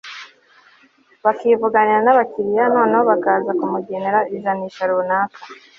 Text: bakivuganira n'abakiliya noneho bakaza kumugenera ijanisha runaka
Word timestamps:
bakivuganira 1.23 1.99
n'abakiliya 2.03 2.65
noneho 2.73 3.03
bakaza 3.11 3.51
kumugenera 3.59 4.19
ijanisha 4.35 4.83
runaka 4.89 5.39